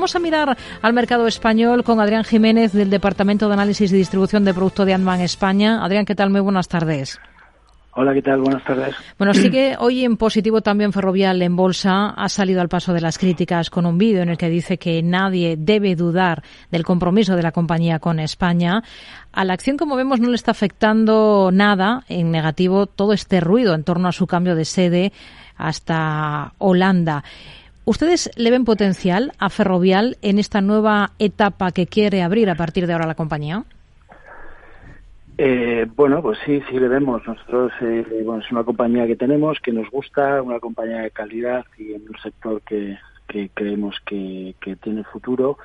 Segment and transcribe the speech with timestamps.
[0.00, 4.46] vamos a mirar al mercado español con Adrián Jiménez del Departamento de Análisis y Distribución
[4.46, 5.84] de Producto de Anman España.
[5.84, 6.30] Adrián, ¿qué tal?
[6.30, 7.20] Muy buenas tardes.
[7.92, 8.40] Hola, ¿qué tal?
[8.40, 8.94] Buenas tardes.
[9.18, 12.14] Bueno, sigue hoy en positivo también Ferrovial en bolsa.
[12.16, 15.02] Ha salido al paso de las críticas con un vídeo en el que dice que
[15.02, 18.82] nadie debe dudar del compromiso de la compañía con España.
[19.32, 23.74] A la acción, como vemos, no le está afectando nada en negativo todo este ruido
[23.74, 25.12] en torno a su cambio de sede
[25.58, 27.22] hasta Holanda.
[27.84, 32.86] ¿Ustedes le ven potencial a Ferrovial en esta nueva etapa que quiere abrir a partir
[32.86, 33.64] de ahora la compañía?
[35.42, 37.26] Eh, bueno, pues sí, sí le vemos.
[37.26, 41.64] Nosotros, eh, bueno, es una compañía que tenemos, que nos gusta, una compañía de calidad
[41.78, 42.98] y en un sector que,
[43.54, 45.56] creemos que, tiene futuro.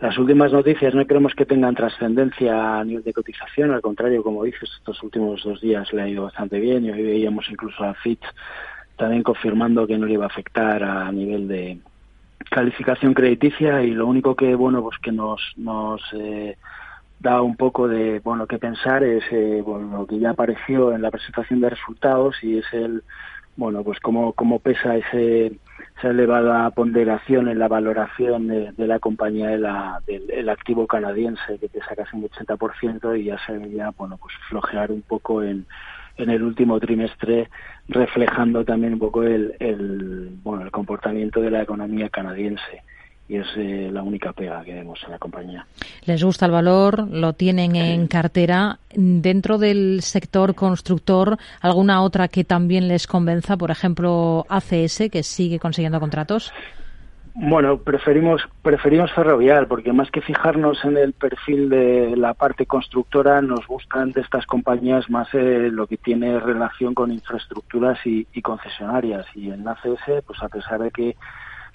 [0.00, 4.44] Las últimas noticias no creemos que tengan trascendencia a nivel de cotización, al contrario, como
[4.44, 7.94] dices, estos últimos dos días le ha ido bastante bien y hoy veíamos incluso a
[7.94, 8.22] Fitch
[8.98, 11.78] también confirmando que no le iba a afectar a nivel de
[12.50, 16.56] calificación crediticia y lo único que, bueno, pues que nos, nos eh,
[17.20, 21.02] da un poco de bueno que pensar es eh, bueno lo que ya apareció en
[21.02, 23.02] la presentación de resultados y es el
[23.56, 25.58] bueno pues cómo cómo pesa ese
[25.98, 31.68] esa elevada ponderación en la valoración de, la compañía de la, del activo canadiense que
[31.68, 35.66] pesa casi un 80% y ya se veía bueno pues flojear un poco en
[36.18, 37.48] en el último trimestre
[37.88, 42.82] reflejando también un poco el, el bueno el comportamiento de la economía canadiense
[43.28, 45.66] y es eh, la única pega que vemos en la compañía.
[46.06, 47.08] ¿Les gusta el valor?
[47.10, 48.78] ¿Lo tienen en cartera?
[48.94, 53.58] Dentro del sector constructor, ¿alguna otra que también les convenza?
[53.58, 56.52] Por ejemplo, ACS, que sigue consiguiendo contratos.
[57.40, 63.40] Bueno, preferimos preferimos ferrovial porque más que fijarnos en el perfil de la parte constructora,
[63.40, 68.42] nos gustan de estas compañías más eh, lo que tiene relación con infraestructuras y, y
[68.42, 69.24] concesionarias.
[69.36, 71.16] Y en ACS, pues a pesar de que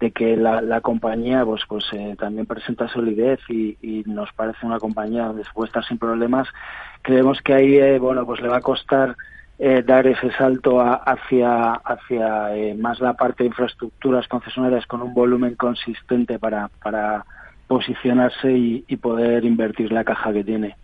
[0.00, 5.26] de que la, compañía pues pues eh, también presenta solidez y, nos parece una compañía
[5.26, 6.48] donde se puede estar sin problemas
[7.02, 9.16] creemos que ahí eh, bueno pues le va a costar
[9.58, 15.54] eh, dar ese salto hacia hacia más la parte de infraestructuras concesionarias con un volumen
[15.54, 17.24] consistente para para
[17.66, 20.76] posicionarse y poder invertir la caja que tiene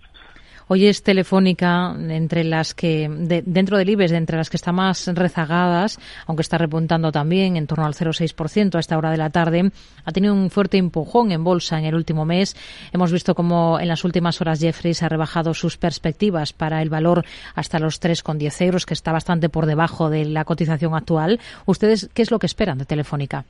[0.72, 3.08] Hoy es Telefónica entre las que,
[3.44, 7.86] dentro del IBEX, entre las que está más rezagadas, aunque está repuntando también en torno
[7.86, 9.72] al 0,6% a esta hora de la tarde,
[10.04, 12.54] ha tenido un fuerte empujón en bolsa en el último mes.
[12.92, 17.24] Hemos visto cómo en las últimas horas Jeffries ha rebajado sus perspectivas para el valor
[17.56, 21.40] hasta los 3,10 euros, que está bastante por debajo de la cotización actual.
[21.66, 23.44] ¿Ustedes qué es lo que esperan de Telefónica?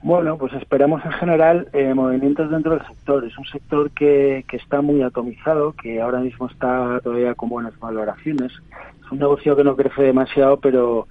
[0.00, 3.24] Bueno, pues esperamos en general eh, movimientos dentro del sector.
[3.24, 7.78] Es un sector que, que está muy atomizado, que ahora mismo está todavía con buenas
[7.80, 8.52] valoraciones.
[8.52, 11.08] Es un negocio que no crece demasiado, pero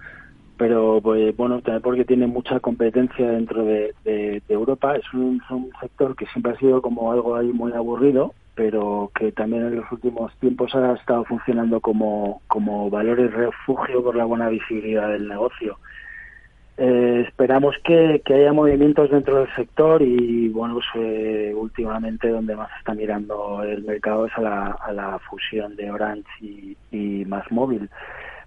[0.58, 3.94] pero pues, bueno, también porque tiene mucha competencia dentro de,
[4.50, 4.96] Europa.
[4.96, 9.32] Es un, un, sector que siempre ha sido como algo ahí muy aburrido, pero que
[9.32, 14.26] también en los últimos tiempos ha estado funcionando como, como valor y refugio por la
[14.26, 15.78] buena visibilidad del negocio.
[16.80, 22.70] Eh, esperamos que, haya movimientos dentro del sector y bueno pues eh, últimamente donde más
[22.78, 24.42] está mirando el mercado es a
[24.94, 26.30] la, fusión de Orange
[26.92, 27.90] y, más móvil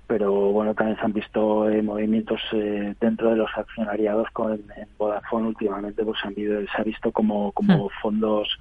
[0.07, 2.41] pero bueno también se han visto eh, movimientos
[3.01, 7.87] dentro de los accionariados con en Vodafone últimamente pues han se ha visto como como
[7.87, 7.91] hmm.
[8.01, 8.59] fondos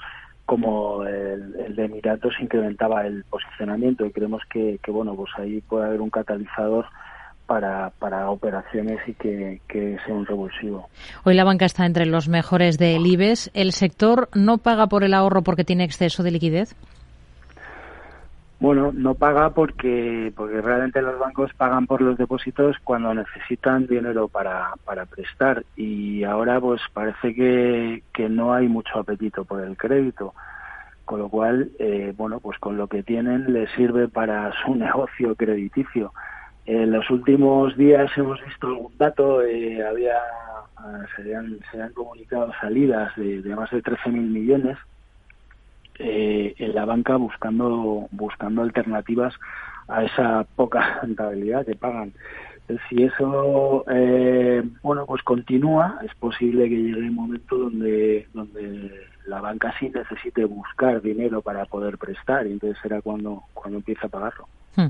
[0.47, 5.85] como el, de Emiratos incrementaba el posicionamiento y creemos que, que bueno pues ahí puede
[5.85, 6.87] haber un catalizador
[7.49, 9.59] para, para operaciones y que,
[10.05, 10.87] sea un revulsivo.
[11.23, 13.49] Hoy la banca está entre los mejores del IBEX.
[13.55, 16.75] ¿El sector no paga por el ahorro porque tiene exceso de liquidez?
[18.59, 24.27] Bueno, no paga porque, porque realmente los bancos pagan por los depósitos cuando necesitan dinero
[24.27, 29.75] para, para prestar y ahora pues parece que, que no hay mucho apetito por el
[29.75, 30.35] crédito
[31.05, 35.33] con lo cual, eh, bueno, pues con lo que tienen les sirve para su negocio
[35.33, 36.13] crediticio.
[36.65, 40.17] En los últimos días hemos visto algún dato, eh, había
[40.77, 44.77] ah, se han, se han comunicado salidas de, más de 13.000 millones
[45.97, 49.33] eh, en la banca buscando buscando alternativas
[49.87, 52.13] a esa poca rentabilidad que pagan.
[52.87, 58.91] Si eso eh, bueno pues continúa, es posible que llegue un momento donde donde
[59.29, 64.07] la banca sí necesite buscar dinero para poder prestar y entonces será cuando cuando empieza
[64.07, 64.47] a pagarlo.
[64.75, 64.87] Hmm.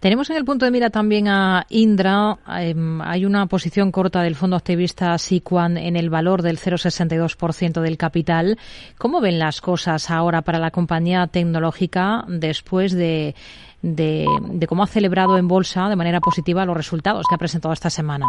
[0.00, 2.38] Tenemos en el punto de mira también a Indra.
[2.58, 7.96] Em, hay una posición corta del fondo activista Siquan en el valor del 0,62% del
[7.96, 8.58] capital.
[8.98, 13.34] ¿Cómo ven las cosas ahora para la compañía tecnológica después de,
[13.82, 14.26] de,
[14.68, 18.26] cómo ha celebrado en bolsa de manera positiva los resultados que ha presentado esta semana?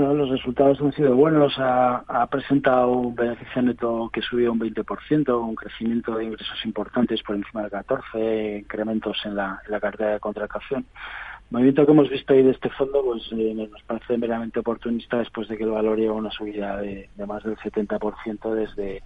[0.00, 1.52] Bueno, los resultados han sido buenos.
[1.58, 7.36] Ha, presentado un beneficio neto que subió un 20%, un crecimiento de ingresos importantes por
[7.36, 10.86] encima del 14%, incrementos en la, en la cartera de contratación.
[11.50, 15.18] El movimiento que hemos visto ahí de este fondo pues eh, nos parece meramente oportunista
[15.18, 19.02] después de que el valor lleva una subida de, de más del 70% desde,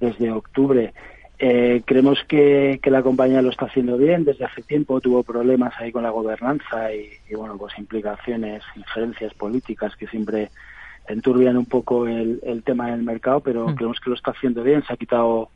[0.00, 0.92] desde octubre.
[1.42, 5.90] Eh, creemos que, la compañía lo está haciendo bien desde hace tiempo, tuvo problemas ahí
[5.90, 10.50] con la gobernanza y, bueno, pues implicaciones, injerencias políticas que siempre
[11.08, 13.74] enturbian un poco el, tema del mercado, pero mm.
[13.74, 15.48] creemos que lo está haciendo bien, se ha quitado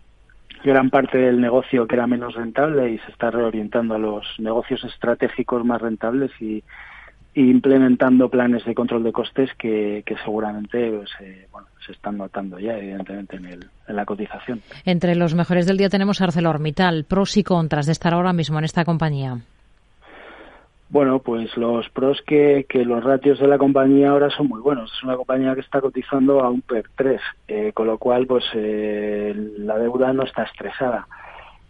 [0.64, 4.82] gran parte del negocio que era menos rentable y se está reorientando a los negocios
[4.84, 6.64] estratégicos más rentables y,
[7.34, 12.78] implementando planes de control de costes que, seguramente pues, eh, bueno, se están notando ya,
[12.78, 14.62] evidentemente, en, el, en la cotización.
[14.84, 17.04] Entre los mejores del día tenemos ArcelorMittal.
[17.04, 19.38] Pros y contras de estar ahora mismo en esta compañía.
[20.90, 24.92] Bueno, pues los pros que, que los ratios de la compañía ahora son muy buenos.
[24.92, 28.44] Es una compañía que está cotizando a un PER 3, eh, con lo cual pues
[28.54, 31.08] eh, la deuda no está estresada.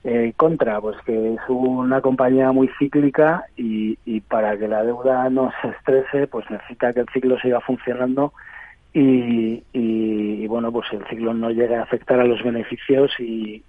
[0.07, 5.31] Eh, contra, pues que es una compañía muy cíclica y, y para que la deuda
[5.31, 8.35] no se estrese, pues necesita que el ciclo siga funcionando
[8.97, 13.63] y, y, bueno, pues el ciclo no llegue a afectar a los beneficios y,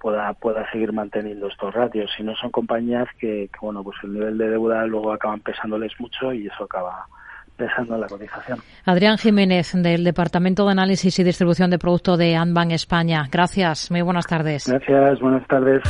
[0.00, 2.10] pueda, pueda seguir manteniendo estos ratios.
[2.16, 6.32] Si no son compañías que, bueno, pues el nivel de deuda luego acaban pesándoles mucho
[6.32, 7.06] y eso acaba
[7.62, 8.58] pesando en la cotización.
[8.84, 13.28] Adrián Jiménez, del Departamento de Análisis y Distribución de Producto de Anban España.
[13.30, 14.66] Gracias, muy buenas tardes.
[14.68, 15.80] Gracias, buenas tardes.